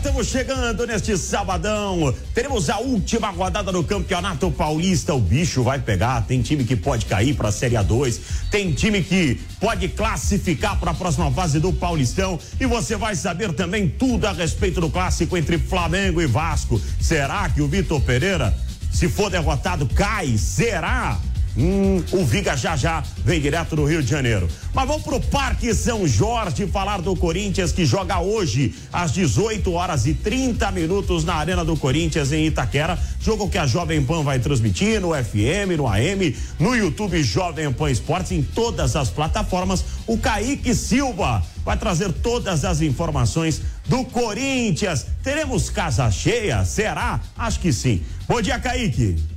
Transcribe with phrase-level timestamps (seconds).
[0.00, 2.14] estamos chegando neste sabadão.
[2.34, 5.12] Teremos a última rodada do Campeonato Paulista.
[5.12, 6.22] O bicho vai pegar.
[6.22, 8.18] Tem time que pode cair para a Série A2,
[8.50, 12.38] tem time que pode classificar para a próxima fase do Paulistão.
[12.58, 16.80] E você vai saber também tudo a respeito do clássico entre Flamengo e Vasco.
[16.98, 18.56] Será que o Vitor Pereira,
[18.90, 20.38] se for derrotado, cai?
[20.38, 21.20] Será?
[21.56, 24.48] Hum, o Viga já já vem direto do Rio de Janeiro.
[24.72, 30.06] Mas vamos pro Parque São Jorge falar do Corinthians que joga hoje às 18 horas
[30.06, 32.98] e 30 minutos na Arena do Corinthians em Itaquera.
[33.20, 37.90] Jogo que a Jovem Pan vai transmitir no FM, no AM, no YouTube Jovem Pan
[37.90, 39.84] Esportes, em todas as plataformas.
[40.06, 45.06] O Kaique Silva vai trazer todas as informações do Corinthians.
[45.22, 46.64] Teremos casa cheia?
[46.64, 47.20] Será?
[47.36, 48.02] Acho que sim.
[48.28, 49.29] Bom dia, Kaique.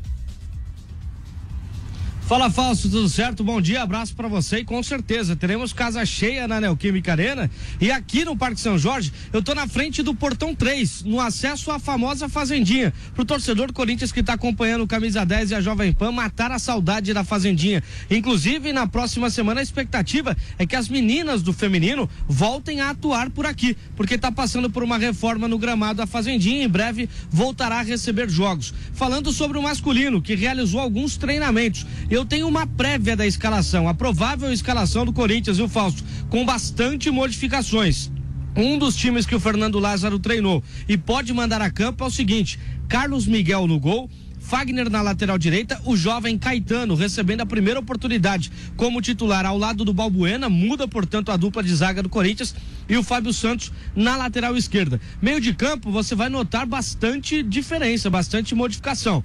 [2.25, 3.43] Fala Falso, tudo certo?
[3.43, 7.91] Bom dia, abraço para você e com certeza teremos casa cheia na Neoquímica Arena e
[7.91, 11.79] aqui no Parque São Jorge eu tô na frente do Portão 3, no acesso à
[11.79, 15.91] famosa Fazendinha, pro torcedor do Corinthians que tá acompanhando o Camisa 10 e a Jovem
[15.91, 17.83] Pan matar a saudade da Fazendinha.
[18.09, 23.31] Inclusive, na próxima semana a expectativa é que as meninas do feminino voltem a atuar
[23.31, 27.09] por aqui, porque tá passando por uma reforma no gramado da Fazendinha e em breve
[27.29, 28.73] voltará a receber jogos.
[28.93, 33.93] Falando sobre o masculino, que realizou alguns treinamentos eu tenho uma prévia da escalação, a
[33.93, 36.03] provável escalação do Corinthians, viu, Fausto?
[36.29, 38.11] Com bastante modificações.
[38.55, 42.11] Um dos times que o Fernando Lázaro treinou e pode mandar a campo é o
[42.11, 44.09] seguinte: Carlos Miguel no gol.
[44.39, 49.85] Fagner na lateral direita, o jovem Caetano recebendo a primeira oportunidade como titular ao lado
[49.85, 52.53] do Balbuena, muda, portanto, a dupla de zaga do Corinthians
[52.89, 54.99] e o Fábio Santos na lateral esquerda.
[55.21, 59.23] Meio de campo, você vai notar bastante diferença, bastante modificação.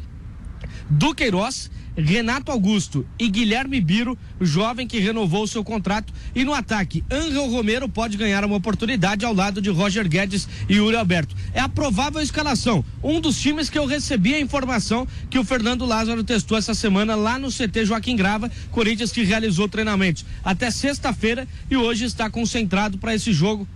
[0.89, 6.13] Duqueiroz Renato Augusto e Guilherme Biro, jovem que renovou seu contrato.
[6.33, 10.75] E no ataque, Angel Romero pode ganhar uma oportunidade ao lado de Roger Guedes e
[10.75, 11.35] Yuri Alberto.
[11.53, 12.85] É a provável escalação.
[13.03, 17.17] Um dos times que eu recebi a informação que o Fernando Lázaro testou essa semana
[17.17, 22.97] lá no CT Joaquim Grava, Corinthians que realizou treinamentos até sexta-feira e hoje está concentrado
[22.99, 23.67] para esse jogo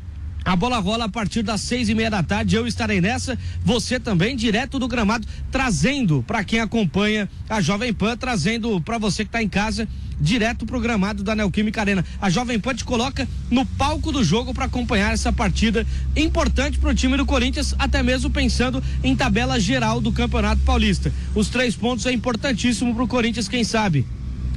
[0.44, 2.56] a bola rola a partir das seis e meia da tarde.
[2.56, 8.16] Eu estarei nessa, você também, direto do gramado, trazendo para quem acompanha a Jovem Pan,
[8.16, 9.88] trazendo para você que está em casa,
[10.20, 12.04] direto pro gramado da Neoquímica Arena.
[12.20, 15.86] A Jovem Pan te coloca no palco do jogo para acompanhar essa partida
[16.16, 21.12] importante para o time do Corinthians, até mesmo pensando em tabela geral do Campeonato Paulista.
[21.34, 24.06] Os três pontos é importantíssimo para o Corinthians, quem sabe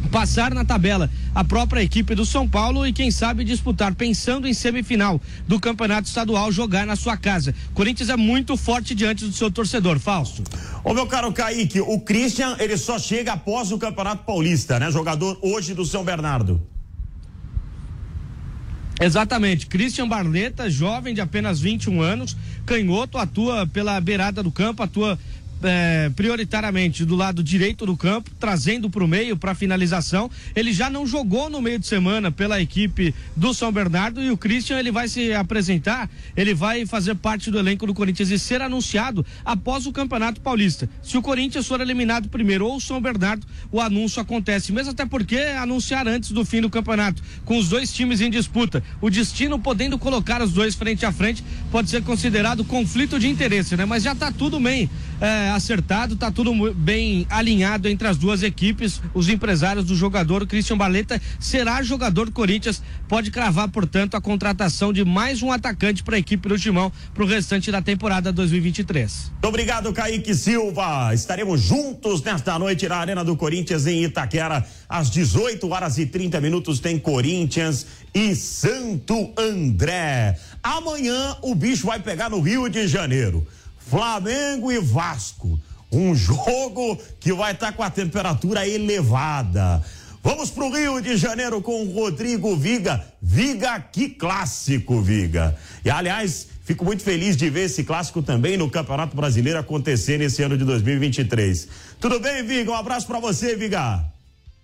[0.06, 4.54] passar na tabela a própria equipe do São Paulo e quem sabe disputar pensando em
[4.54, 7.54] semifinal do Campeonato Estadual jogar na sua casa.
[7.74, 10.44] Corinthians é muito forte diante do seu torcedor, Fausto.
[10.84, 14.92] Ô meu caro Kaique, o Christian, ele só chega após o Campeonato Paulista, né?
[14.92, 16.62] Jogador hoje do São Bernardo.
[19.00, 25.20] Exatamente, Christian Barleta, jovem de apenas 21 anos, canhoto, atua pela beirada do campo, atua
[25.66, 30.30] é, prioritariamente do lado direito do campo, trazendo para o meio para finalização.
[30.56, 34.38] Ele já não jogou no meio de semana pela equipe do São Bernardo e o
[34.38, 38.62] Christian ele vai se apresentar, ele vai fazer parte do elenco do Corinthians e ser
[38.62, 40.88] anunciado após o Campeonato Paulista.
[41.02, 45.06] Se o Corinthians for eliminado primeiro ou o São Bernardo, o anúncio acontece, mesmo até
[45.06, 49.58] porque anunciar antes do fim do campeonato, com os dois times em disputa, o destino
[49.58, 53.86] podendo colocar os dois frente a frente, pode ser considerado conflito de interesse, né?
[53.86, 54.90] Mas já está tudo bem.
[55.20, 59.02] É, acertado, tá tudo bem alinhado entre as duas equipes.
[59.14, 62.82] Os empresários do jogador, o Christian Baleta, será jogador do Corinthians.
[63.08, 67.24] Pode cravar, portanto, a contratação de mais um atacante para a equipe do Timão para
[67.24, 69.32] o restante da temporada 2023.
[69.32, 71.14] Muito obrigado, Kaique Silva.
[71.14, 76.42] Estaremos juntos nesta noite na Arena do Corinthians em Itaquera, às 18 horas e 30
[76.42, 76.80] minutos.
[76.80, 80.38] Tem Corinthians e Santo André.
[80.64, 83.46] Amanhã o bicho vai pegar no Rio de Janeiro.
[83.90, 85.60] Flamengo e Vasco.
[85.92, 89.84] Um jogo que vai estar tá com a temperatura elevada.
[90.24, 93.06] Vamos para o Rio de Janeiro com o Rodrigo Viga.
[93.22, 95.56] Viga, que clássico, Viga.
[95.84, 100.42] E aliás, fico muito feliz de ver esse clássico também no Campeonato Brasileiro acontecer nesse
[100.42, 101.68] ano de 2023.
[102.00, 102.72] Tudo bem, Viga?
[102.72, 104.15] Um abraço para você, Viga.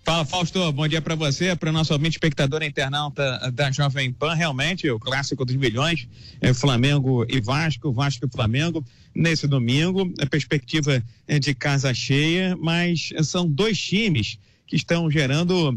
[0.04, 0.72] Fala, Fausto.
[0.72, 4.34] Bom dia para você, para o nosso ouvinte espectador internauta da Jovem Pan.
[4.34, 6.08] Realmente, o clássico dos milhões,
[6.42, 8.84] é Flamengo e Vasco, Vasco e Flamengo,
[9.14, 10.12] nesse domingo.
[10.20, 15.70] A perspectiva é de casa cheia, mas são dois times que estão gerando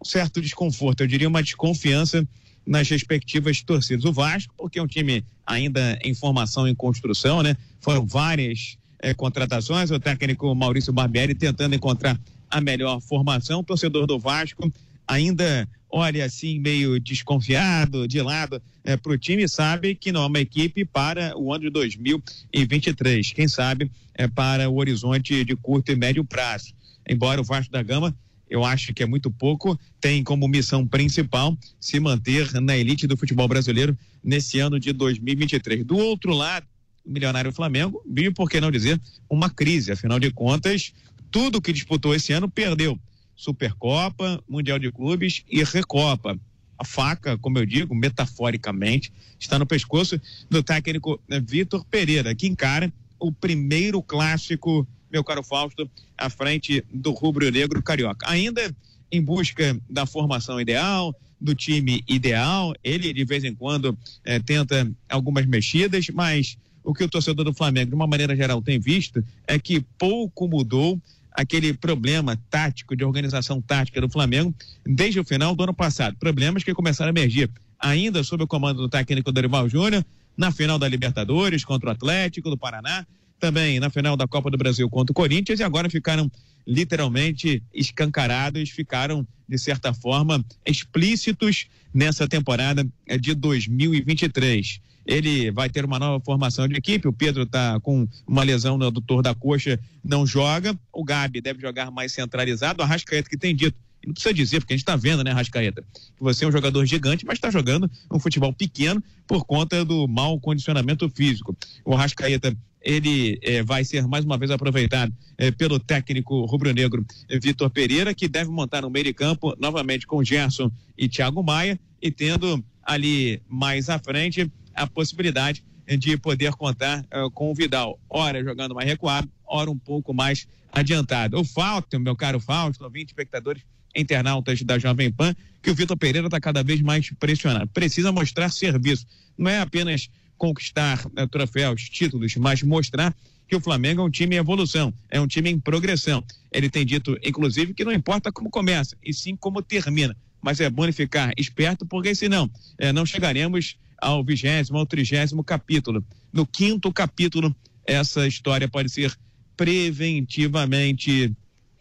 [0.00, 2.26] um certo desconforto, eu diria uma desconfiança
[2.66, 4.06] nas respectivas torcidas.
[4.06, 7.56] O Vasco, porque é um time ainda em formação, em construção, né?
[7.80, 12.18] Foram várias eh, contratações, o técnico Maurício Barbieri tentando encontrar
[12.50, 13.60] a melhor formação.
[13.60, 14.72] O torcedor do Vasco
[15.06, 20.26] ainda olha assim meio desconfiado, de lado eh, para o time, sabe que não é
[20.26, 23.32] uma equipe para o ano de 2023.
[23.32, 26.74] Quem sabe é para o horizonte de curto e médio prazo
[27.08, 28.14] embora o Vasco da Gama
[28.48, 33.16] eu acho que é muito pouco, tem como missão principal se manter na elite do
[33.16, 35.84] futebol brasileiro nesse ano de 2023.
[35.84, 36.66] Do outro lado,
[37.06, 39.92] o milionário Flamengo vive, por que não dizer, uma crise.
[39.92, 40.92] Afinal de contas,
[41.30, 42.98] tudo que disputou esse ano perdeu.
[43.36, 46.38] Supercopa, Mundial de Clubes e Recopa.
[46.78, 52.92] A faca, como eu digo, metaforicamente, está no pescoço do técnico Vitor Pereira, que encara
[53.18, 58.28] o primeiro clássico meu caro Fausto, à frente do rubro-negro carioca.
[58.28, 58.74] Ainda
[59.10, 64.90] em busca da formação ideal, do time ideal, ele de vez em quando eh, tenta
[65.08, 69.24] algumas mexidas, mas o que o torcedor do Flamengo, de uma maneira geral, tem visto
[69.46, 71.00] é que pouco mudou
[71.32, 74.54] aquele problema tático de organização tática do Flamengo
[74.84, 76.16] desde o final do ano passado.
[76.18, 80.04] Problemas que começaram a emergir ainda sob o comando do técnico Dorival Júnior
[80.36, 83.06] na final da Libertadores contra o Atlético do Paraná
[83.38, 86.30] também na final da Copa do Brasil contra o Corinthians e agora ficaram
[86.66, 94.80] literalmente escancarados, ficaram de certa forma explícitos nessa temporada eh, de 2023.
[95.06, 97.08] Ele vai ter uma nova formação de equipe.
[97.08, 100.78] O Pedro está com uma lesão no adutor da coxa, não joga.
[100.92, 102.82] O Gabi deve jogar mais centralizado.
[102.82, 103.76] A Rascaeta que tem dito
[104.06, 106.84] não precisa dizer, porque a gente está vendo, né, Rascaeta, que você é um jogador
[106.86, 111.56] gigante, mas está jogando um futebol pequeno por conta do mau condicionamento físico.
[111.84, 117.38] O Rascaeta ele eh, vai ser mais uma vez aproveitado eh, pelo técnico rubro-negro eh,
[117.38, 121.78] Vitor Pereira, que deve montar no meio de campo novamente com Gerson e Thiago Maia,
[122.00, 125.64] e tendo ali mais à frente a possibilidade
[125.98, 131.38] de poder contar com o Vidal, ora jogando mais recuado, ora um pouco mais adiantado.
[131.38, 133.62] O Fausto, meu caro Fausto, 20 espectadores
[133.94, 137.66] internautas da Jovem Pan, que o Vitor Pereira está cada vez mais pressionado.
[137.68, 139.06] Precisa mostrar serviço.
[139.36, 140.08] Não é apenas
[140.38, 143.14] conquistar né, troféus, títulos, mas mostrar
[143.46, 146.24] que o Flamengo é um time em evolução, é um time em progressão.
[146.52, 150.16] Ele tem dito, inclusive, que não importa como começa, e sim como termina.
[150.40, 156.04] Mas é bom ficar esperto, porque senão é, não chegaremos ao vigésimo, ao trigésimo capítulo.
[156.32, 157.54] No quinto capítulo,
[157.86, 159.14] essa história pode ser
[159.56, 161.32] preventivamente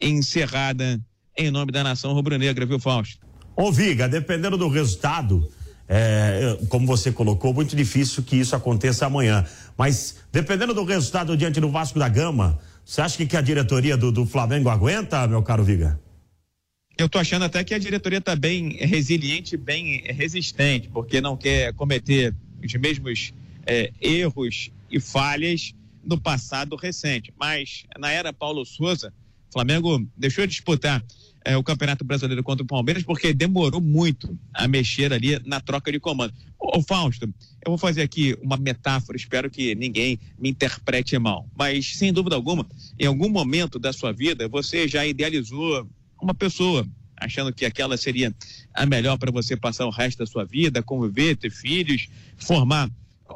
[0.02, 1.00] encerrada
[1.38, 3.26] em nome da nação rubro-negra, viu, Fausto?
[3.56, 5.50] Ô, Viga, dependendo do resultado,
[5.88, 9.46] é, como você colocou, muito difícil que isso aconteça amanhã.
[9.78, 14.12] Mas, dependendo do resultado diante do Vasco da Gama, você acha que, a diretoria do,
[14.12, 16.00] do Flamengo aguenta, meu caro Viga?
[17.00, 21.74] Eu estou achando até que a diretoria está bem resiliente, bem resistente, porque não quer
[21.74, 23.34] cometer os mesmos
[23.66, 27.34] é, erros e falhas no passado recente.
[27.40, 29.14] Mas na era Paulo Souza,
[29.50, 31.02] o Flamengo deixou de disputar
[31.46, 35.94] é, o Campeonato Brasileiro contra o Palmeiras, porque demorou muito a mexer ali na troca
[35.94, 36.34] de comando.
[36.60, 37.34] Ô, Fausto,
[37.66, 42.36] eu vou fazer aqui uma metáfora, espero que ninguém me interprete mal, mas sem dúvida
[42.36, 42.68] alguma,
[43.00, 45.88] em algum momento da sua vida, você já idealizou
[46.22, 46.86] uma pessoa,
[47.18, 48.34] achando que aquela seria
[48.74, 52.08] a melhor para você passar o resto da sua vida, conviver, ter filhos,
[52.38, 52.90] formar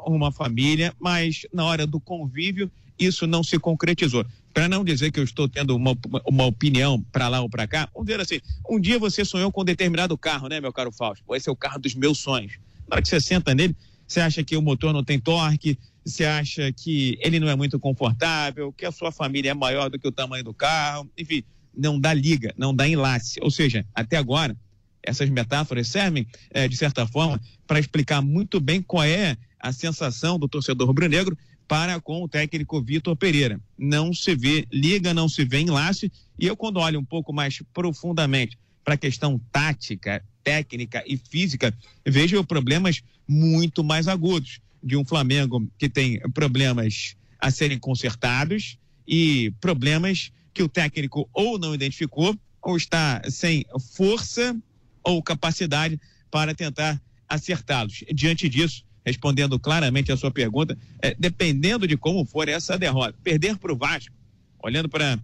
[0.06, 4.24] uma família, mas na hora do convívio isso não se concretizou.
[4.52, 7.88] Para não dizer que eu estou tendo uma, uma opinião para lá ou para cá,
[7.92, 11.34] vamos dizer assim: um dia você sonhou com um determinado carro, né, meu caro Fausto?
[11.34, 12.54] Esse é o carro dos meus sonhos.
[12.88, 13.74] Na hora que você senta nele,
[14.06, 17.80] você acha que o motor não tem torque, você acha que ele não é muito
[17.80, 21.42] confortável, que a sua família é maior do que o tamanho do carro, enfim,
[21.76, 23.38] não dá liga, não dá enlace.
[23.42, 24.56] Ou seja, até agora,
[25.02, 30.38] essas metáforas servem, é, de certa forma, para explicar muito bem qual é a sensação
[30.38, 33.60] do torcedor rubro-negro para com o técnico Vitor Pereira.
[33.78, 36.12] Não se vê liga, não se vê enlace.
[36.38, 41.74] E eu, quando olho um pouco mais profundamente para a questão tática, técnica e física,
[42.06, 48.78] vejo problemas muito mais agudos de um Flamengo que tem problemas a serem consertados
[49.08, 54.56] e problemas que o técnico ou não identificou ou está sem força
[55.02, 58.04] ou capacidade para tentar acertá-los.
[58.14, 63.58] Diante disso, respondendo claramente a sua pergunta, é, dependendo de como for essa derrota, perder
[63.58, 64.14] para o Vasco,
[64.62, 65.18] olhando para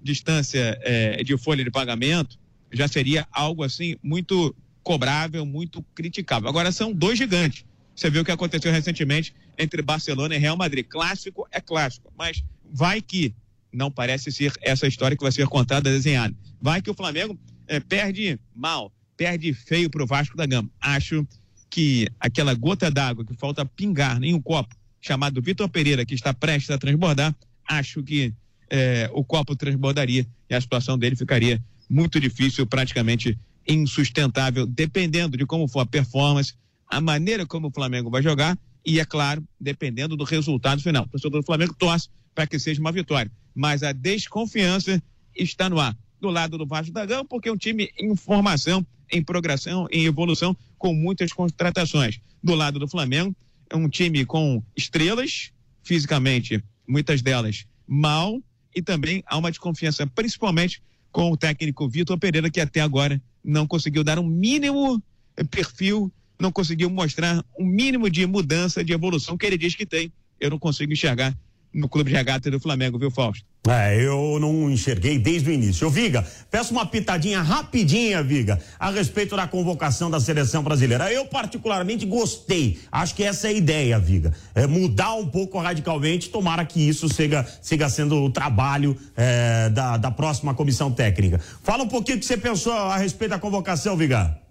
[0.00, 2.38] distância é, de folha de pagamento,
[2.72, 6.48] já seria algo assim muito cobrável, muito criticável.
[6.48, 7.64] Agora são dois gigantes.
[7.94, 10.86] Você viu o que aconteceu recentemente entre Barcelona e Real Madrid.
[10.88, 13.34] Clássico é clássico, mas vai que
[13.72, 16.34] não parece ser essa história que vai ser contada, desenhada.
[16.60, 20.70] Vai que o Flamengo é, perde mal, perde feio para o Vasco da Gama.
[20.80, 21.26] Acho
[21.70, 26.32] que aquela gota d'água que falta pingar em um copo, chamado Vitor Pereira, que está
[26.32, 27.34] prestes a transbordar,
[27.68, 28.32] acho que
[28.70, 35.44] é, o copo transbordaria e a situação dele ficaria muito difícil, praticamente insustentável, dependendo de
[35.44, 36.54] como for a performance,
[36.90, 41.04] a maneira como o Flamengo vai jogar e, é claro, dependendo do resultado final.
[41.04, 45.02] O torcedor do Flamengo torce para que seja uma vitória, mas a desconfiança
[45.34, 45.98] está no ar.
[46.20, 50.04] Do lado do Vasco da Gama, porque é um time em formação, em progressão, em
[50.04, 52.20] evolução, com muitas contratações.
[52.40, 53.34] Do lado do Flamengo,
[53.68, 55.50] é um time com estrelas,
[55.82, 58.40] fisicamente, muitas delas mal,
[58.74, 63.66] e também há uma desconfiança, principalmente com o técnico Vitor Pereira, que até agora não
[63.66, 65.02] conseguiu dar um mínimo
[65.50, 70.12] perfil, não conseguiu mostrar um mínimo de mudança, de evolução que ele diz que tem.
[70.38, 71.36] Eu não consigo enxergar
[71.72, 73.44] no clube de regata do Flamengo, viu, Fausto?
[73.68, 75.86] É, eu não enxerguei desde o início.
[75.86, 81.12] Ô, Viga, peço uma pitadinha rapidinha, Viga, a respeito da convocação da seleção brasileira.
[81.12, 82.78] Eu, particularmente, gostei.
[82.90, 84.32] Acho que essa é a ideia, Viga.
[84.54, 89.96] É mudar um pouco radicalmente, tomara que isso siga, siga sendo o trabalho é, da,
[89.96, 91.38] da próxima comissão técnica.
[91.62, 94.47] Fala um pouquinho o que você pensou a respeito da convocação, Viga.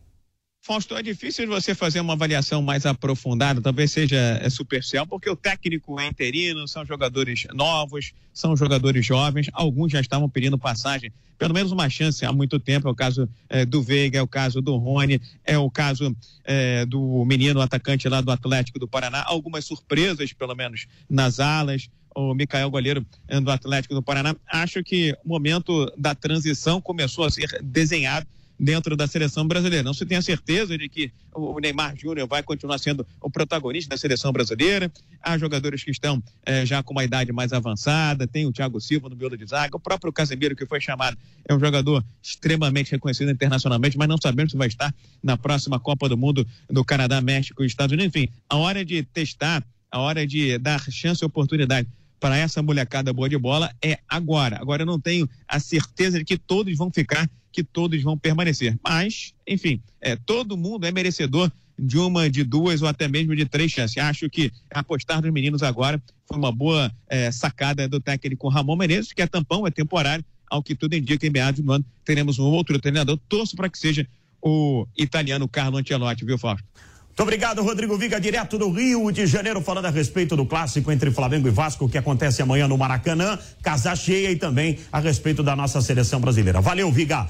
[0.68, 5.36] Fausto, é difícil você fazer uma avaliação mais aprofundada, talvez seja é, superficial, porque o
[5.36, 11.54] técnico é interino, são jogadores novos, são jogadores jovens, alguns já estavam pedindo passagem, pelo
[11.54, 14.60] menos uma chance há muito tempo, é o caso é, do Veiga, é o caso
[14.60, 19.64] do Rony, é o caso é, do menino atacante lá do Atlético do Paraná, algumas
[19.64, 24.36] surpresas, pelo menos, nas alas, o Micael Goleiro é, do Atlético do Paraná.
[24.46, 28.28] Acho que o momento da transição começou a ser desenhado
[28.60, 29.84] dentro da seleção brasileira.
[29.84, 33.90] Não se tem a certeza de que o Neymar Júnior vai continuar sendo o protagonista
[33.90, 34.92] da seleção brasileira.
[35.22, 39.10] Há jogadores que estão eh, já com uma idade mais avançada, tem o Thiago Silva
[39.10, 43.30] no miolo de zaga, o próprio Casemiro, que foi chamado, é um jogador extremamente reconhecido
[43.30, 47.64] internacionalmente, mas não sabemos se vai estar na próxima Copa do Mundo do Canadá, México
[47.64, 48.16] e Estados Unidos.
[48.16, 51.88] Enfim, a hora de testar, a hora de dar chance e oportunidade
[52.20, 54.58] para essa molecada boa de bola é agora.
[54.60, 58.78] Agora eu não tenho a certeza de que todos vão ficar que todos vão permanecer.
[58.84, 63.46] Mas, enfim, é, todo mundo é merecedor de uma, de duas ou até mesmo de
[63.46, 63.98] três chances.
[63.98, 69.12] Acho que apostar nos meninos agora foi uma boa é, sacada do técnico Ramon Menezes,
[69.12, 72.44] que é tampão, é temporário, ao que tudo indica em meados do ano teremos um
[72.44, 73.18] outro treinador.
[73.28, 74.08] Torço para que seja
[74.40, 76.64] o italiano Carlo Ancelotti, viu, Fausto?
[77.08, 81.10] Muito obrigado, Rodrigo Viga, direto do Rio de Janeiro, falando a respeito do clássico entre
[81.10, 85.56] Flamengo e Vasco, que acontece amanhã no Maracanã, casa cheia e também a respeito da
[85.56, 86.62] nossa seleção brasileira.
[86.62, 87.28] Valeu, Viga!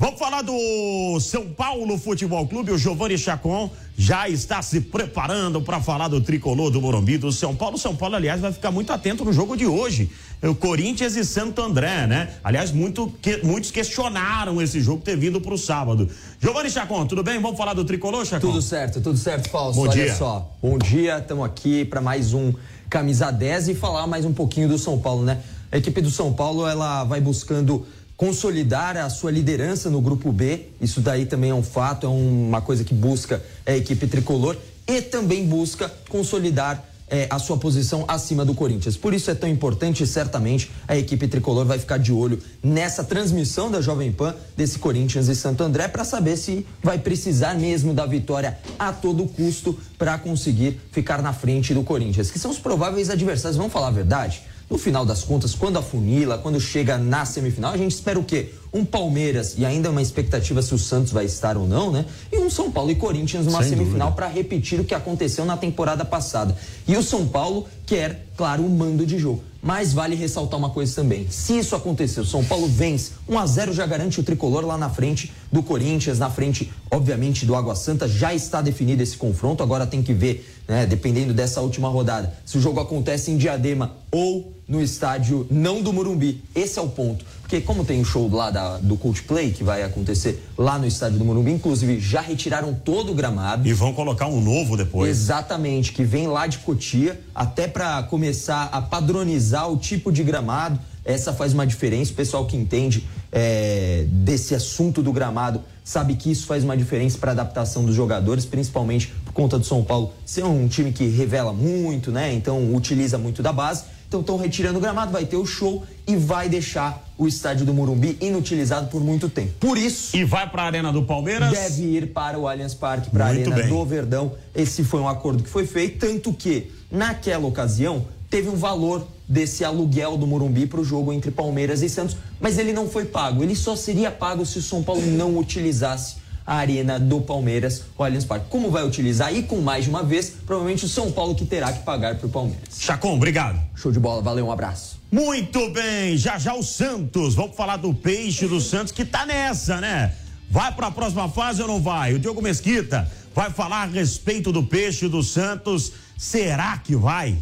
[0.00, 2.70] Vamos falar do São Paulo Futebol Clube.
[2.70, 7.52] O Giovanni Chacon já está se preparando para falar do tricolor do Morumbi do São
[7.56, 7.76] Paulo.
[7.76, 10.08] São Paulo, aliás, vai ficar muito atento no jogo de hoje.
[10.40, 12.30] O Corinthians e Santo André, né?
[12.44, 16.08] Aliás, muito, que, muitos questionaram esse jogo ter vindo para o sábado.
[16.40, 17.40] Giovanni Chacon, tudo bem?
[17.40, 18.46] Vamos falar do tricolor, Chacon?
[18.46, 19.82] Tudo certo, tudo certo, Fausto.
[19.82, 20.14] Bom Olha dia.
[20.14, 22.52] só, bom dia, estamos aqui para mais um
[22.88, 25.40] Camisa 10 e falar mais um pouquinho do São Paulo, né?
[25.72, 27.84] A equipe do São Paulo, ela vai buscando
[28.18, 30.66] consolidar a sua liderança no grupo B.
[30.80, 34.56] Isso daí também é um fato, é uma coisa que busca a equipe tricolor
[34.86, 38.96] e também busca consolidar é, a sua posição acima do Corinthians.
[38.96, 43.04] Por isso é tão importante e certamente a equipe tricolor vai ficar de olho nessa
[43.04, 47.94] transmissão da Jovem Pan desse Corinthians e Santo André para saber se vai precisar mesmo
[47.94, 52.58] da vitória a todo custo para conseguir ficar na frente do Corinthians, que são os
[52.58, 53.56] prováveis adversários.
[53.56, 54.42] Vamos falar a verdade?
[54.70, 58.50] No final das contas, quando afunila, quando chega na semifinal, a gente espera o quê?
[58.70, 62.04] Um Palmeiras e ainda uma expectativa se o Santos vai estar ou não, né?
[62.30, 65.56] E um São Paulo e Corinthians numa Sem semifinal para repetir o que aconteceu na
[65.56, 66.54] temporada passada.
[66.86, 69.42] E o São Paulo quer, claro, um mando de jogo.
[69.62, 71.26] Mas vale ressaltar uma coisa também.
[71.30, 74.76] Se isso acontecer, o São Paulo vence 1 a 0 já garante o tricolor lá
[74.76, 78.06] na frente do Corinthians, na frente, obviamente, do Água Santa.
[78.06, 79.62] Já está definido esse confronto.
[79.62, 83.96] Agora tem que ver, né, dependendo dessa última rodada, se o jogo acontece em Diadema
[84.12, 86.42] ou no estádio não do Morumbi.
[86.54, 87.24] Esse é o ponto.
[87.40, 91.18] Porque como tem o show lá da, do Coldplay que vai acontecer lá no estádio
[91.18, 93.66] do Morumbi, inclusive já retiraram todo o gramado.
[93.66, 95.08] E vão colocar um novo depois.
[95.08, 100.78] Exatamente, que vem lá de Cotia, até para começar a padronizar o tipo de gramado.
[101.02, 102.12] Essa faz uma diferença.
[102.12, 107.16] O pessoal que entende é, desse assunto do gramado sabe que isso faz uma diferença
[107.16, 111.06] para a adaptação dos jogadores, principalmente por conta do São Paulo ser um time que
[111.08, 112.30] revela muito, né?
[112.34, 113.84] Então utiliza muito da base.
[114.06, 117.72] Então estão retirando o gramado, vai ter o show e vai deixar o estádio do
[117.72, 119.54] Morumbi inutilizado por muito tempo.
[119.60, 120.14] Por isso.
[120.14, 121.52] E vai para a Arena do Palmeiras?
[121.52, 123.68] Deve ir para o Allianz Parque, para a Arena bem.
[123.68, 124.32] do Verdão.
[124.54, 129.64] Esse foi um acordo que foi feito, tanto que naquela ocasião teve um valor desse
[129.64, 133.42] aluguel do Morumbi para o jogo entre Palmeiras e Santos, mas ele não foi pago.
[133.42, 136.16] Ele só seria pago se o São Paulo não utilizasse
[136.46, 138.46] a arena do Palmeiras, o Allianz Parque.
[138.48, 141.70] Como vai utilizar e com mais de uma vez, provavelmente o São Paulo que terá
[141.70, 142.80] que pagar para o Palmeiras.
[142.80, 143.60] Chacon, obrigado.
[143.74, 144.98] Show de bola, valeu, um abraço.
[145.12, 147.34] Muito bem, já já o Santos.
[147.34, 150.14] Vamos falar do peixe do Santos que tá nessa, né?
[150.50, 152.14] Vai para a próxima fase ou não vai?
[152.14, 155.92] O Diogo Mesquita vai falar a respeito do peixe do Santos.
[156.16, 157.36] Será que vai?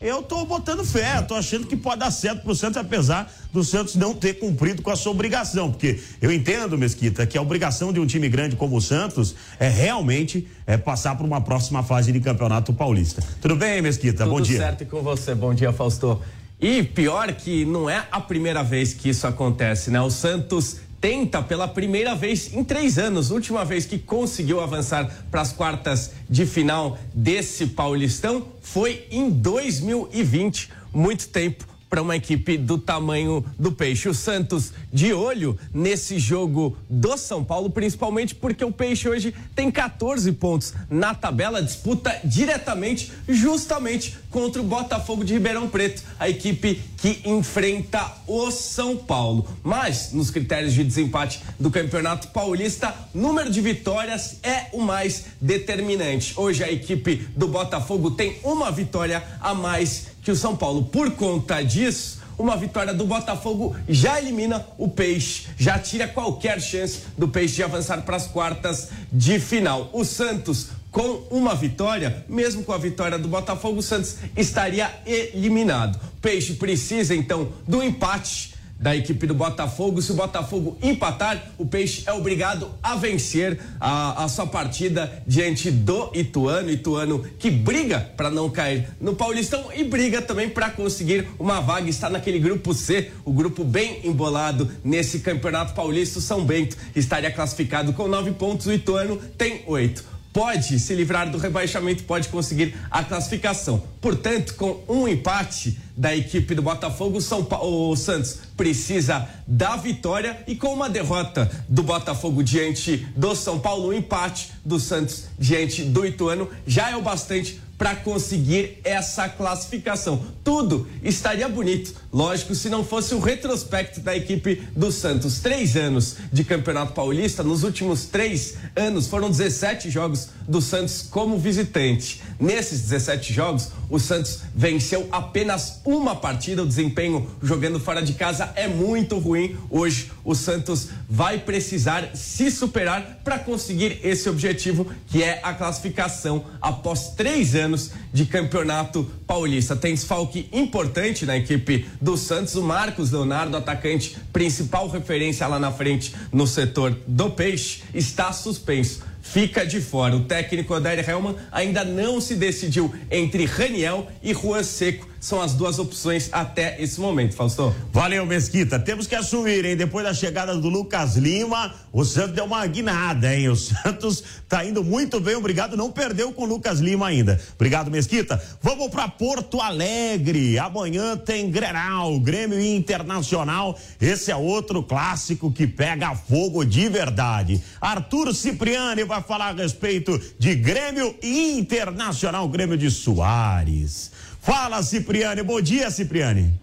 [0.00, 3.96] Eu tô botando fé, tô achando que pode dar certo pro Santos, apesar do Santos
[3.96, 8.00] não ter cumprido com a sua obrigação, porque eu entendo, Mesquita, que a obrigação de
[8.00, 12.20] um time grande como o Santos é realmente é passar para uma próxima fase de
[12.20, 13.22] Campeonato Paulista.
[13.42, 14.24] Tudo bem, Mesquita?
[14.24, 14.56] Tudo Bom dia.
[14.56, 15.34] Tudo certo com você.
[15.34, 16.18] Bom dia, Fausto.
[16.58, 20.00] E pior que não é a primeira vez que isso acontece, né?
[20.00, 25.40] O Santos tenta pela primeira vez em três anos, última vez que conseguiu avançar para
[25.40, 30.70] as quartas de final desse Paulistão foi em 2020.
[30.92, 34.08] Muito tempo para uma equipe do tamanho do Peixe.
[34.08, 39.70] O Santos de olho nesse jogo do São Paulo, principalmente porque o Peixe hoje tem
[39.72, 46.80] 14 pontos na tabela, disputa diretamente, justamente contra o Botafogo de Ribeirão Preto, a equipe
[46.96, 49.48] que enfrenta o São Paulo.
[49.64, 56.34] Mas nos critérios de desempate do Campeonato Paulista, número de vitórias é o mais determinante.
[56.36, 61.10] Hoje a equipe do Botafogo tem uma vitória a mais que o São Paulo, por
[61.12, 67.28] conta disso, uma vitória do Botafogo já elimina o Peixe, já tira qualquer chance do
[67.28, 69.90] Peixe de avançar para as quartas de final.
[69.92, 75.96] O Santos, com uma vitória, mesmo com a vitória do Botafogo, o Santos estaria eliminado.
[75.96, 80.00] O Peixe precisa então do empate da equipe do Botafogo.
[80.00, 85.70] Se o Botafogo empatar, o Peixe é obrigado a vencer a, a sua partida diante
[85.70, 86.70] do Ituano.
[86.70, 91.90] Ituano que briga para não cair no Paulistão e briga também para conseguir uma vaga.
[91.90, 96.18] Está naquele grupo C, o grupo bem embolado nesse campeonato paulista.
[96.18, 101.30] O São Bento estaria classificado com nove pontos, o Ituano tem oito pode se livrar
[101.30, 103.82] do rebaixamento, pode conseguir a classificação.
[104.00, 110.42] Portanto, com um empate da equipe do Botafogo, São Paulo, o Santos precisa da vitória
[110.46, 115.82] e com uma derrota do Botafogo diante do São Paulo, um empate do Santos diante
[115.82, 120.22] do Ituano já é o bastante para conseguir essa classificação.
[120.44, 125.40] Tudo estaria bonito, lógico, se não fosse o retrospecto da equipe do Santos.
[125.40, 131.38] Três anos de Campeonato Paulista, nos últimos três anos foram 17 jogos do Santos como
[131.38, 132.20] visitante.
[132.38, 136.62] Nesses 17 jogos, o Santos venceu apenas uma partida.
[136.62, 139.56] O desempenho jogando fora de casa é muito ruim.
[139.68, 146.44] Hoje, o Santos vai precisar se superar para conseguir esse objetivo, que é a classificação
[146.60, 149.76] após três anos de campeonato paulista.
[149.76, 152.54] Tem desfalque importante na equipe do Santos.
[152.54, 159.09] O Marcos Leonardo, atacante principal referência lá na frente no setor do Peixe, está suspenso
[159.22, 160.16] fica de fora.
[160.16, 165.52] O técnico Odair Helman ainda não se decidiu entre Raniel e Juan Seco são as
[165.52, 167.74] duas opções até esse momento, Fausto.
[167.92, 168.78] Valeu, Mesquita.
[168.78, 169.76] Temos que assumir, hein?
[169.76, 173.50] Depois da chegada do Lucas Lima, o Santos deu uma guinada, hein?
[173.50, 175.76] O Santos tá indo muito bem, obrigado.
[175.76, 177.38] Não perdeu com o Lucas Lima ainda.
[177.54, 178.42] Obrigado, Mesquita.
[178.62, 180.58] Vamos para Porto Alegre.
[180.58, 183.78] Amanhã tem Grenal, Grêmio Internacional.
[184.00, 187.62] Esse é outro clássico que pega fogo de verdade.
[187.78, 194.12] Arthur Cipriani vai falar a respeito de Grêmio Internacional, Grêmio de Soares.
[194.40, 195.42] Fala, Cipriane.
[195.42, 196.54] Bom dia, Cipriane.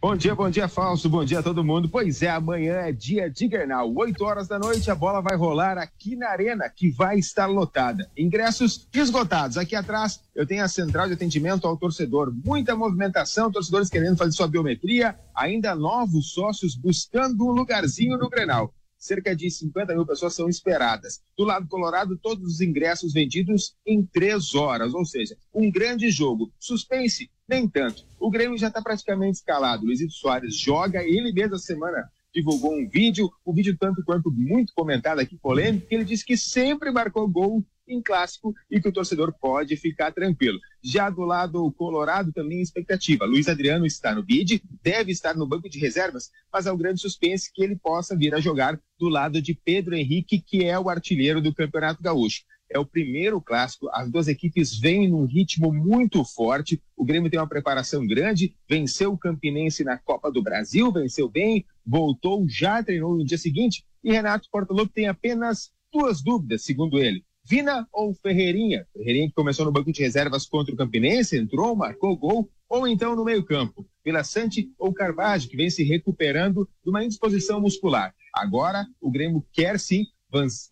[0.00, 1.10] Bom dia, bom dia, Falso.
[1.10, 1.90] Bom dia a todo mundo.
[1.90, 3.92] Pois é, amanhã é dia de Grenal.
[3.94, 8.08] 8 horas da noite, a bola vai rolar aqui na Arena, que vai estar lotada.
[8.16, 9.58] Ingressos esgotados.
[9.58, 12.32] Aqui atrás, eu tenho a central de atendimento ao torcedor.
[12.44, 18.72] Muita movimentação, torcedores querendo fazer sua biometria, ainda novos sócios buscando um lugarzinho no Grenal.
[19.02, 21.20] Cerca de 50 mil pessoas são esperadas.
[21.36, 26.52] Do lado colorado, todos os ingressos vendidos em três horas, ou seja, um grande jogo.
[26.56, 27.28] Suspense?
[27.48, 28.06] Nem tanto.
[28.20, 29.84] O Grêmio já está praticamente escalado.
[29.84, 34.72] Luizito Soares joga, ele mesmo a semana divulgou um vídeo, um vídeo tanto quanto muito
[34.72, 38.92] comentado aqui, polêmico, que ele disse que sempre marcou gol em clássico e que o
[38.92, 40.58] torcedor pode ficar tranquilo.
[40.82, 43.24] Já do lado colorado também expectativa.
[43.24, 47.00] Luiz Adriano está no bid, deve estar no banco de reservas, mas há um grande
[47.00, 50.88] suspense que ele possa vir a jogar do lado de Pedro Henrique, que é o
[50.88, 52.42] artilheiro do Campeonato Gaúcho.
[52.74, 56.82] É o primeiro clássico, as duas equipes vêm num ritmo muito forte.
[56.96, 61.66] O Grêmio tem uma preparação grande, venceu o Campinense na Copa do Brasil, venceu bem,
[61.84, 63.84] voltou, já treinou no dia seguinte.
[64.02, 67.22] E Renato Portaluppi tem apenas duas dúvidas, segundo ele.
[67.44, 68.86] Vina ou Ferreirinha?
[68.92, 73.16] Ferreirinha que começou no banco de reservas contra o Campinense, entrou, marcou gol, ou então
[73.16, 78.14] no meio-campo, Vila Sante ou Carvalho, que vem se recuperando de uma indisposição muscular.
[78.32, 80.06] Agora, o Grêmio quer sim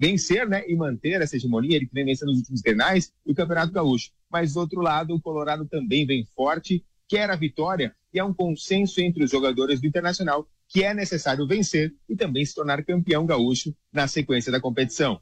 [0.01, 3.35] vencer né, e manter essa hegemonia, ele que vem vencendo nos últimos grenais e o
[3.35, 4.11] Campeonato Gaúcho.
[4.31, 8.33] Mas, do outro lado, o Colorado também vem forte, quer a vitória e há um
[8.33, 13.27] consenso entre os jogadores do Internacional que é necessário vencer e também se tornar campeão
[13.27, 15.21] gaúcho na sequência da competição.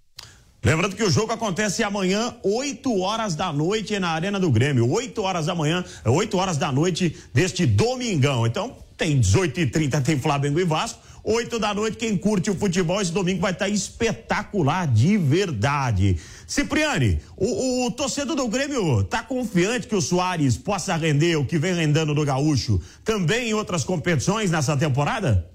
[0.63, 4.91] Lembrando que o jogo acontece amanhã, 8 horas da noite, na Arena do Grêmio.
[4.91, 8.45] 8 horas da manhã, 8 horas da noite deste domingão.
[8.45, 10.99] Então, tem 18h30, tem Flamengo e Vasco.
[11.23, 16.17] 8 da noite, quem curte o futebol esse domingo vai estar espetacular de verdade.
[16.47, 21.59] Cipriani, o, o, torcedor do Grêmio tá confiante que o Soares possa render o que
[21.59, 25.47] vem rendendo no Gaúcho também em outras competições nessa temporada?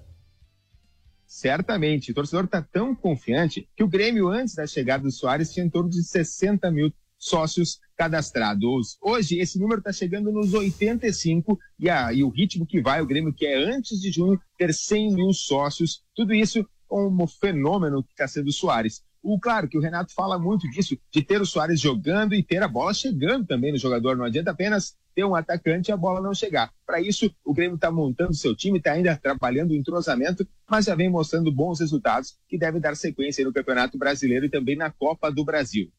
[1.44, 2.10] Certamente.
[2.10, 5.68] O torcedor está tão confiante que o Grêmio, antes da chegada do Soares, tinha em
[5.68, 8.96] torno de 60 mil sócios cadastrados.
[9.02, 13.06] Hoje, esse número está chegando nos 85 e, a, e o ritmo que vai o
[13.06, 16.02] Grêmio, que é antes de junho, ter 100 mil sócios.
[16.16, 19.02] Tudo isso como fenômeno que está sendo o Soares.
[19.22, 22.62] O, claro que o Renato fala muito disso, de ter o Soares jogando e ter
[22.62, 24.16] a bola chegando também no jogador.
[24.16, 26.70] Não adianta apenas ter um atacante e a bola não chegar.
[26.86, 30.94] Para isso, o Grêmio está montando seu time, está ainda trabalhando o entrosamento, mas já
[30.94, 35.30] vem mostrando bons resultados que deve dar sequência no Campeonato Brasileiro e também na Copa
[35.30, 35.90] do Brasil.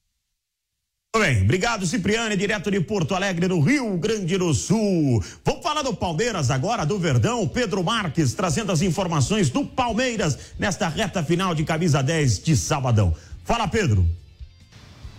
[1.15, 5.23] Muito bem, obrigado Cipriane, direto de Porto Alegre, no Rio Grande do Sul.
[5.45, 7.47] Vamos falar do Palmeiras agora, do Verdão.
[7.47, 13.15] Pedro Marques trazendo as informações do Palmeiras nesta reta final de camisa 10 de sabadão.
[13.45, 14.06] Fala, Pedro.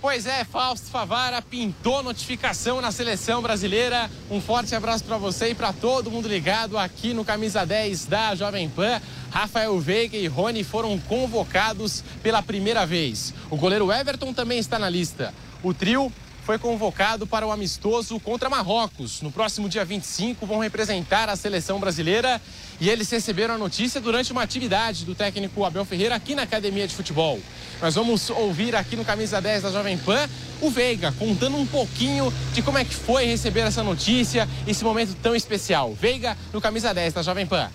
[0.07, 4.09] Pois é, Fausto Favara pintou notificação na seleção brasileira.
[4.31, 8.33] Um forte abraço para você e para todo mundo ligado aqui no Camisa 10 da
[8.37, 9.03] Jovem Pan.
[9.33, 13.35] Rafael Veiga e Rony foram convocados pela primeira vez.
[13.51, 15.35] O goleiro Everton também está na lista.
[15.61, 16.13] O trio
[16.47, 19.21] foi convocado para o amistoso contra Marrocos.
[19.21, 22.41] No próximo dia 25 vão representar a seleção brasileira
[22.81, 26.87] e eles receberam a notícia durante uma atividade do técnico Abel Ferreira aqui na Academia
[26.87, 27.41] de Futebol.
[27.83, 30.29] Nós vamos ouvir aqui no Camisa 10 da Jovem Pan
[30.63, 35.17] o Veiga contando um pouquinho de como é que foi receber essa notícia, esse momento
[35.21, 35.95] tão especial.
[35.95, 37.69] Veiga no Camisa 10 da Jovem Pan.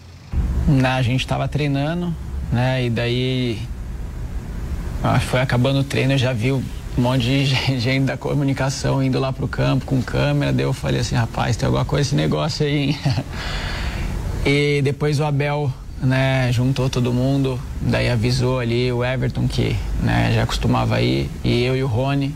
[0.97, 2.15] A gente estava treinando,
[2.49, 2.85] né?
[2.85, 3.61] E daí
[5.29, 6.53] foi acabando o treino, eu já vi
[6.97, 7.45] um monte de
[7.79, 11.65] gente da comunicação indo lá pro campo com câmera, daí eu falei assim, rapaz, tem
[11.65, 12.99] alguma coisa esse negócio aí, hein?
[14.45, 20.31] e depois o Abel, né, juntou todo mundo, daí avisou ali o Everton que, né,
[20.33, 22.35] já costumava ir, e eu e o Rony.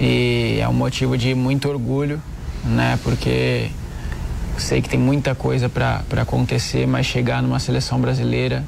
[0.00, 2.20] E é um motivo de muito orgulho,
[2.64, 3.70] né, porque
[4.58, 8.64] sei que tem muita coisa para acontecer, mas chegar numa seleção brasileira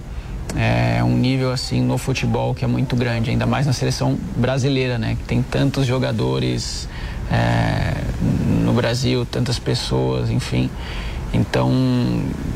[0.56, 4.98] é um nível assim no futebol que é muito grande, ainda mais na seleção brasileira,
[4.98, 5.16] né?
[5.16, 6.88] Que tem tantos jogadores
[7.30, 7.94] é,
[8.62, 10.70] no Brasil, tantas pessoas, enfim.
[11.32, 11.72] Então,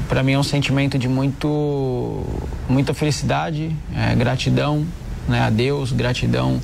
[0.08, 2.24] para mim é um sentimento de muito,
[2.68, 4.86] muita felicidade, é, gratidão
[5.26, 6.60] né, a Deus, gratidão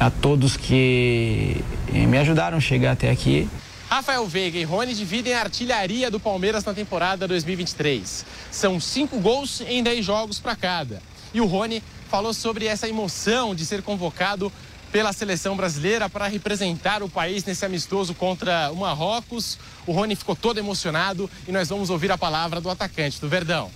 [0.00, 3.48] a todos que me ajudaram a chegar até aqui.
[3.88, 8.26] Rafael Veiga e Rony dividem a artilharia do Palmeiras na temporada 2023.
[8.50, 11.00] São cinco gols em dez jogos para cada.
[11.32, 14.52] E o Rony falou sobre essa emoção de ser convocado
[14.90, 19.56] pela seleção brasileira para representar o país nesse amistoso contra o Marrocos.
[19.86, 23.70] O Rony ficou todo emocionado e nós vamos ouvir a palavra do atacante do Verdão.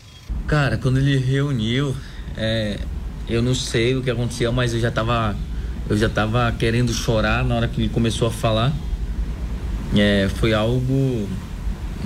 [0.48, 1.94] Cara, quando ele reuniu,
[2.36, 2.80] é,
[3.28, 5.36] eu não sei o que aconteceu, mas eu já estava
[5.88, 6.08] eu já
[6.58, 8.72] querendo chorar na hora que ele começou a falar.
[9.96, 11.28] É, foi algo.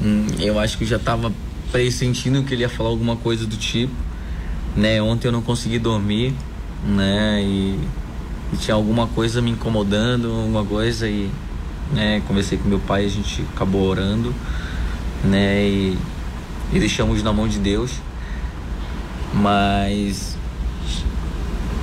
[0.02, 1.32] Hum, eu acho que eu já estava
[1.70, 3.94] pressentindo que ele ia falar alguma coisa do tipo.
[4.76, 5.00] Né?
[5.02, 6.34] Ontem eu não consegui dormir,
[6.86, 7.42] né?
[7.42, 7.78] E,
[8.52, 11.30] e tinha alguma coisa me incomodando, alguma coisa e
[11.92, 14.34] né, conversei com meu pai, a gente acabou orando,
[15.22, 15.64] né?
[15.64, 15.98] E,
[16.72, 17.92] e deixamos na mão de Deus.
[19.32, 20.36] Mas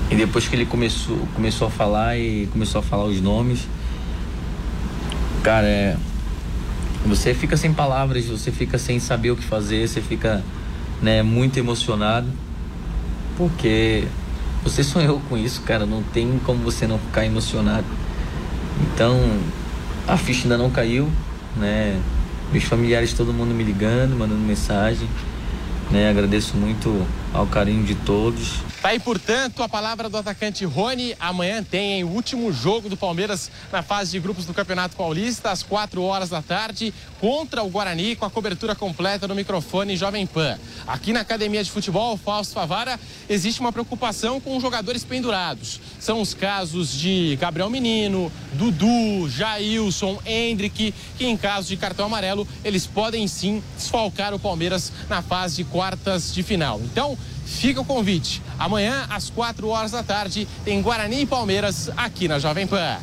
[0.09, 3.67] E depois que ele começou, começou a falar e começou a falar os nomes,
[5.43, 5.97] cara, é,
[7.05, 10.43] você fica sem palavras, você fica sem saber o que fazer, você fica
[11.01, 12.27] né, muito emocionado,
[13.37, 14.07] porque
[14.63, 17.87] você sonhou com isso, cara, não tem como você não ficar emocionado.
[18.81, 19.19] Então,
[20.07, 21.09] a ficha ainda não caiu,
[21.57, 21.99] né?
[22.51, 25.07] Meus familiares, todo mundo me ligando, mandando mensagem,
[25.89, 26.09] né?
[26.09, 28.59] Agradeço muito ao carinho de todos.
[28.81, 31.15] Tá aí, portanto, a palavra do atacante Rony.
[31.19, 35.61] Amanhã tem o último jogo do Palmeiras na fase de grupos do Campeonato Paulista, às
[35.61, 40.57] 4 horas da tarde, contra o Guarani, com a cobertura completa no microfone Jovem Pan.
[40.87, 45.79] Aqui na Academia de Futebol, Fausto Favara, existe uma preocupação com jogadores pendurados.
[45.99, 52.47] São os casos de Gabriel Menino, Dudu, Jailson, Hendrick, que em caso de cartão amarelo,
[52.65, 56.81] eles podem sim desfalcar o Palmeiras na fase de quartas de final.
[56.83, 57.15] Então,
[57.51, 58.41] Fica o convite.
[58.61, 62.99] Amanhã, às 4 horas da tarde, tem Guarani e Palmeiras aqui na Jovem Pan.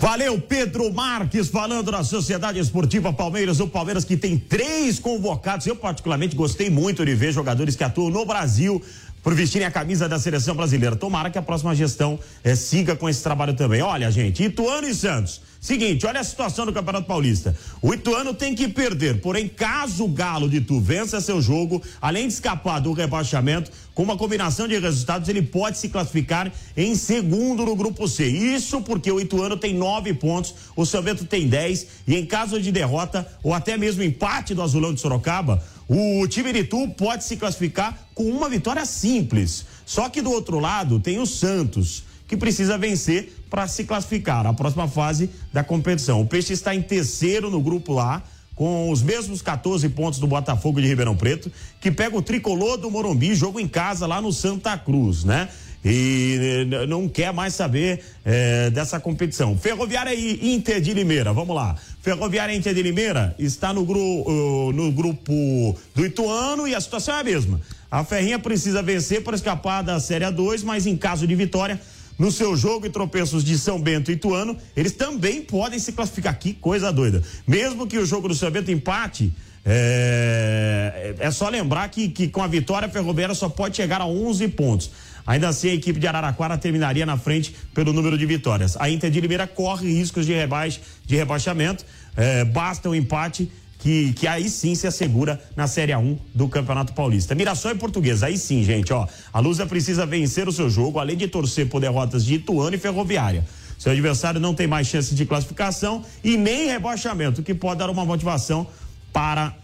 [0.00, 3.58] Valeu, Pedro Marques, falando da Sociedade Esportiva Palmeiras.
[3.58, 5.66] O Palmeiras que tem três convocados.
[5.66, 8.80] Eu, particularmente, gostei muito de ver jogadores que atuam no Brasil
[9.24, 10.94] por vestirem a camisa da seleção brasileira.
[10.94, 13.82] Tomara que a próxima gestão eh, siga com esse trabalho também.
[13.82, 15.40] Olha, gente, Ituano e Santos.
[15.64, 17.56] Seguinte, olha a situação do Campeonato Paulista.
[17.80, 22.28] O Ituano tem que perder, porém, caso o Galo de Tu vença seu jogo, além
[22.28, 27.64] de escapar do rebaixamento, com uma combinação de resultados, ele pode se classificar em segundo
[27.64, 28.26] no grupo C.
[28.26, 32.60] Isso porque o Ituano tem nove pontos, o São Bento tem dez, e em caso
[32.60, 37.24] de derrota ou até mesmo empate do Azulão de Sorocaba, o time de Tu pode
[37.24, 39.64] se classificar com uma vitória simples.
[39.86, 42.02] Só que do outro lado tem o Santos
[42.34, 46.20] que precisa vencer para se classificar à próxima fase da competição.
[46.20, 48.22] O Peixe está em terceiro no grupo lá,
[48.56, 52.90] com os mesmos 14 pontos do Botafogo de Ribeirão Preto, que pega o tricolor do
[52.90, 55.48] Morumbi, jogo em casa lá no Santa Cruz, né?
[55.84, 59.56] E eh, não quer mais saber eh, dessa competição.
[59.56, 61.76] Ferroviária e Inter de Limeira, vamos lá.
[62.00, 67.20] Ferroviária Inter de Limeira está no, gru, no grupo do Ituano e a situação é
[67.20, 67.60] a mesma.
[67.90, 71.80] A Ferrinha precisa vencer para escapar da Série 2, mas em caso de vitória,
[72.18, 76.38] no seu jogo e tropeços de São Bento e Ituano, eles também podem se classificar.
[76.38, 77.22] Que coisa doida.
[77.46, 79.32] Mesmo que o jogo do São Bento empate,
[79.64, 84.06] é, é só lembrar que, que com a vitória a Ferroviária só pode chegar a
[84.06, 84.90] 11 pontos.
[85.26, 88.76] Ainda assim, a equipe de Araraquara terminaria na frente pelo número de vitórias.
[88.78, 91.84] A Inter de Limeira corre riscos de, rebaixe, de rebaixamento.
[92.14, 93.50] É, basta o um empate
[93.84, 97.34] que, que aí sim se assegura na Série A1 do Campeonato Paulista.
[97.34, 99.06] Mirassol e Portuguesa, aí sim, gente, ó.
[99.30, 102.78] A Lusa precisa vencer o seu jogo, além de torcer por derrotas de Ituano e
[102.78, 103.44] Ferroviária.
[103.78, 108.06] Seu adversário não tem mais chance de classificação e nem rebaixamento, que pode dar uma
[108.06, 108.66] motivação
[109.12, 109.54] para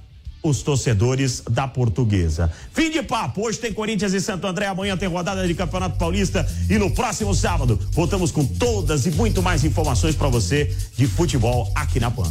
[0.43, 2.53] os torcedores da Portuguesa.
[2.75, 3.47] Fim de papo.
[3.47, 4.67] Hoje tem Corinthians e Santo André.
[4.67, 6.47] Amanhã tem rodada de Campeonato Paulista.
[6.69, 11.73] E no próximo sábado voltamos com todas e muito mais informações para você de futebol
[11.75, 12.31] aqui na PAN.